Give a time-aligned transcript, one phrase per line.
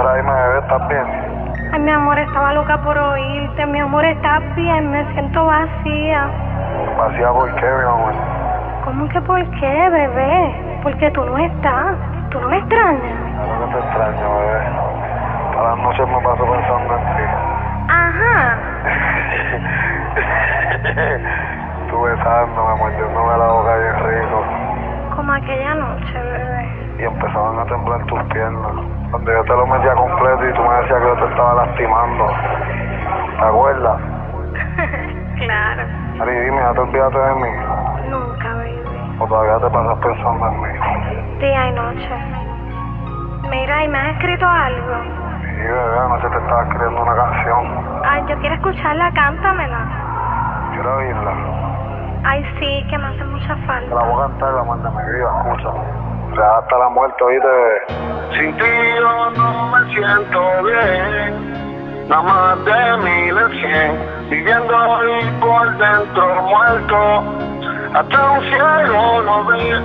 [0.00, 1.06] Ahora dime, bebé, ¿estás bien?
[1.74, 3.66] Ay, mi amor, estaba loca por oírte.
[3.66, 4.90] Mi amor, ¿estás bien?
[4.90, 6.26] Me siento vacía.
[6.96, 8.14] ¿Vacía por qué, mi amor?
[8.86, 10.80] ¿Cómo que por qué, bebé?
[10.82, 11.96] Porque tú no estás.
[12.30, 13.02] ¿Tú no me extrañas?
[13.02, 14.60] Claro que te extraño, bebé.
[15.52, 17.24] Todas las noches me paso pensando en ti.
[17.88, 18.58] Ajá.
[21.90, 24.44] Tú besándome, mordiéndome la boca bien rico.
[25.14, 26.68] Como aquella noche, bebé.
[27.00, 28.99] Y empezaban a temblar tus piernas.
[29.10, 32.26] Cuando yo te lo metía completo y tú me decías que yo te estaba lastimando.
[33.40, 34.00] ¿Te acuerdas?
[35.38, 35.82] claro.
[36.20, 37.50] Ari, dime, ¿ya te olvidaste de mí?
[38.10, 39.16] Nunca, baby.
[39.18, 41.38] ¿O todavía te pasas pensando en mí?
[41.40, 42.14] Día y noche.
[43.50, 44.94] Mira, ¿y me has escrito algo?
[45.42, 47.84] Sí, bebé, anoche te estaba escribiendo una canción.
[48.04, 50.68] Ay, yo quiero escucharla, cántamela.
[50.72, 51.32] Quiero oírla.
[52.22, 53.94] Ay, sí, que me hace mucha Te la falta.
[53.94, 55.70] voy a cantar, la manda mi vida, escucha.
[56.36, 58.19] Ya hasta la muerte, oíste.
[58.32, 58.64] Sin ti
[58.98, 62.08] yo no me siento bien.
[62.08, 64.30] Nada más de mil en cien.
[64.30, 67.24] Viviendo ahí por dentro muerto.
[67.94, 69.82] Hasta un cielo no ve.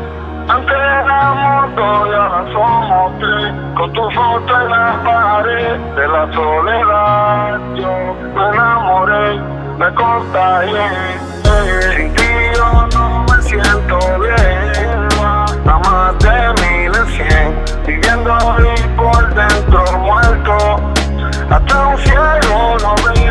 [0.47, 3.53] Antes éramos dos y ahora somos tres.
[3.75, 7.59] Con tu foto en la pared de la soledad.
[7.75, 9.39] Yo me enamoré,
[9.79, 10.87] me contagié.
[11.95, 15.04] Sin ti yo no me siento bien.
[15.65, 16.29] Nada más de
[16.61, 17.47] mil en cien.
[17.85, 20.55] Viviendo ahí por dentro muerto.
[21.49, 23.29] Hasta un cielo no ve.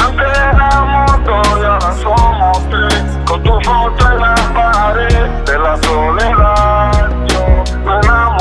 [0.00, 3.04] Antes éramos dos ahora somos tres.
[3.26, 7.10] Con tu foto en la pared de la soledad.
[7.26, 7.44] Yo
[7.84, 8.33] me enamoré,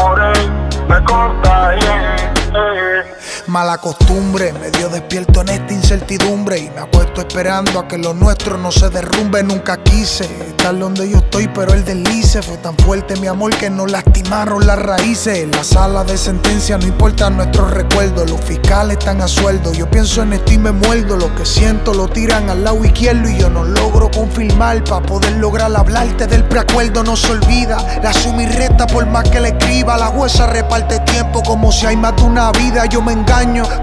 [3.47, 8.57] Mala costumbre, medio despierto en esta incertidumbre y me apuesto esperando a que lo nuestro
[8.57, 9.43] no se derrumbe.
[9.43, 13.69] Nunca quise estar donde yo estoy, pero el deslice fue tan fuerte, mi amor, que
[13.69, 15.39] nos lastimaron las raíces.
[15.39, 19.73] En la sala de sentencia no importa nuestros recuerdos, los fiscales están a sueldo.
[19.73, 23.29] Yo pienso en esto y me muerdo, lo que siento lo tiran al lado izquierdo
[23.29, 27.03] y yo no logro confirmar para poder lograr hablarte del preacuerdo.
[27.03, 29.97] No se olvida, la suma y resta por más que le escriba.
[29.97, 32.85] La huesa reparte tiempo como si hay más de una vida.
[32.85, 33.32] Yo me engaño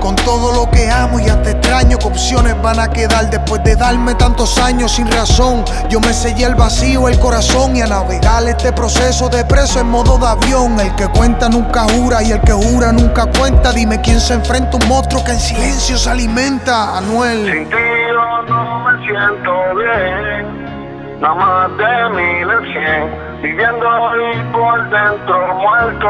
[0.00, 3.74] con todo lo que amo y hasta extraño que opciones van a quedar después de
[3.74, 5.64] darme tantos años sin razón.
[5.88, 9.88] Yo me sellé el vacío, el corazón y a navegar este proceso de preso en
[9.90, 10.78] modo de avión.
[10.78, 13.72] El que cuenta nunca jura y el que jura nunca cuenta.
[13.72, 16.96] Dime quién se enfrenta a un monstruo que en silencio se alimenta.
[16.98, 17.50] Anuel.
[17.52, 17.76] Sin ti
[18.46, 26.08] no me siento bien, nada más de mil en cien, viviendo ahí por dentro muerto,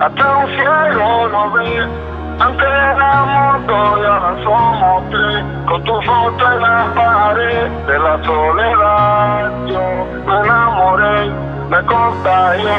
[0.00, 2.13] hasta un cielo no ve.
[2.38, 8.24] Antes éramos dos y ahora somos tres, con tu foto en la pared de la
[8.24, 9.50] soledad.
[9.66, 11.30] Yo me enamoré,
[11.70, 12.78] me contagié.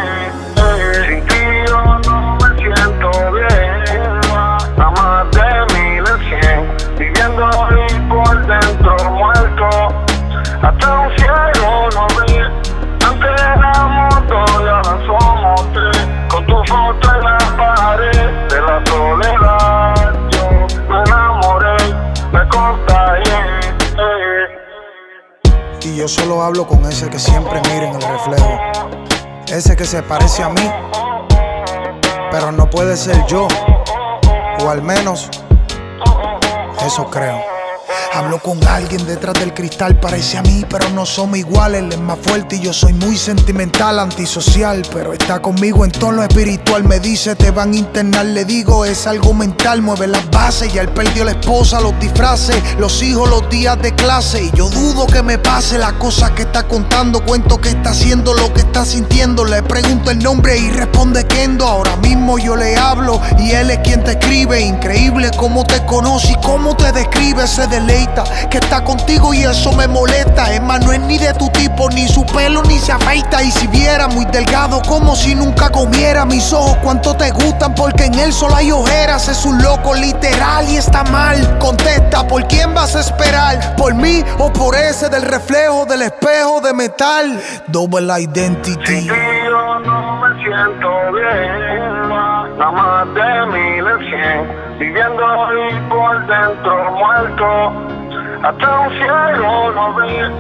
[1.08, 3.84] Sin ti yo no me siento bien,
[4.78, 6.60] nada más de mil en cien,
[6.98, 9.68] viviendo ahí por dentro muerto,
[10.62, 12.26] hasta un cielo no ve.
[13.08, 17.05] Antes éramos dos y ahora somos tres, con tu foto
[25.86, 28.60] Y yo solo hablo con ese que siempre mira en el reflejo.
[29.48, 30.72] Ese que se parece a mí,
[32.32, 33.48] pero no puede ser yo.
[34.64, 35.30] O al menos,
[36.84, 37.55] eso creo.
[38.16, 41.84] Hablo con alguien detrás del cristal, parece a mí, pero no somos iguales.
[41.84, 46.24] Él es más fuerte y yo soy muy sentimental, antisocial, pero está conmigo en tono
[46.24, 46.86] espiritual.
[46.86, 50.72] Me dice, te van a internar, le digo, es algo mental, mueve las bases.
[50.72, 54.46] Ya él perdió la esposa, los disfraces, los hijos, los días de clase.
[54.46, 57.22] Y yo dudo que me pase las cosas que está contando.
[57.26, 59.44] Cuento que está haciendo lo que está sintiendo.
[59.44, 61.68] Le pregunto el nombre y responde Kendo.
[61.68, 64.62] Ahora mismo yo le hablo y él es quien te escribe.
[64.62, 67.68] Increíble cómo te conoce y cómo te describe, se
[68.50, 70.52] Que está contigo y eso me molesta.
[70.54, 73.44] Es más, no es ni de tu tipo, ni su pelo ni se afeita.
[73.44, 76.26] Y si viera muy delgado, como si nunca comiera.
[76.26, 79.28] Mis ojos, cuánto te gustan, porque en él solo hay ojeras.
[79.28, 81.58] Es un loco literal y está mal.
[81.60, 83.76] Contesta, ¿por quién vas a esperar?
[83.76, 87.42] ¿Por mí o por ese del reflejo del espejo de metal?
[87.68, 88.76] Double identity.
[88.76, 96.26] Ti yo no me siento bien, nada más de mil en cien, viviendo ahí por
[96.28, 97.95] dentro muerto,
[98.46, 100.32] hasta un cielo no ve.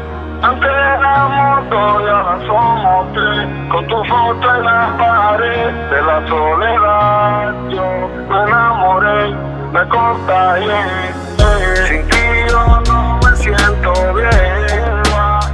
[0.43, 3.07] Antes éramos dos y ahora somos
[3.71, 7.53] con tu foto en la pared de la soledad.
[7.69, 9.33] Yo me enamoré,
[9.73, 10.83] me contagié.
[11.87, 15.03] Sin ti yo no me siento bien,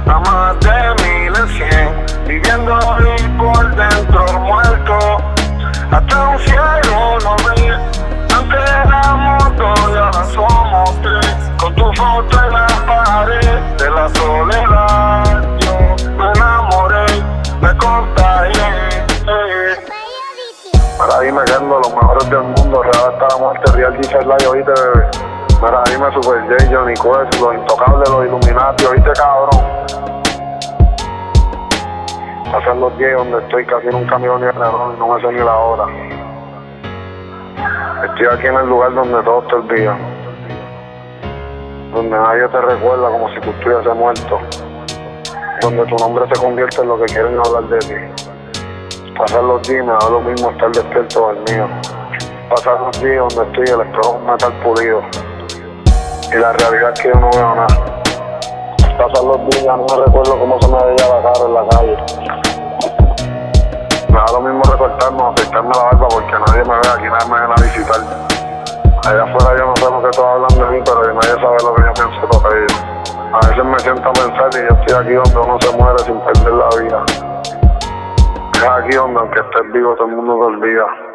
[0.06, 1.88] nada más de mil en cien,
[2.26, 2.78] viviendo
[25.62, 29.64] Mira, dime Super J, Johnny Quest, los intocables, los Illuminati, oíste, cabrón.
[32.50, 35.28] Pasan los días donde estoy casi en un camión ni error y no me sé
[35.28, 35.84] ni la hora.
[38.06, 39.98] Estoy aquí en el lugar donde todos te olvidan.
[41.94, 44.40] Donde nadie te recuerda como si tú estuvieses muerto.
[45.60, 49.12] Donde tu nombre se convierte en lo que quieren hablar de ti.
[49.16, 51.68] Pasar los días me da lo mismo estar despierto del mío.
[52.50, 55.02] Pasar los días donde estoy el espejo metal pulido.
[56.32, 57.66] Y la realidad es que yo no veo nada.
[58.96, 61.96] Pasar los días no me recuerdo cómo se me veía la cara en la calle.
[64.08, 67.28] Me da lo mismo recortarme o afeitarme la barba porque nadie me ve aquí, nadie
[67.28, 68.00] me viene a visitar.
[69.04, 71.74] Allá afuera yo no sé lo que todos hablan de mí, pero nadie sabe lo
[71.74, 72.84] que yo pienso de ellos.
[73.32, 76.18] A veces me siento a pensar y yo estoy aquí donde uno se muere sin
[76.20, 77.04] perder la vida.
[78.54, 81.11] Es aquí donde aunque estés vivo todo el mundo te olvida.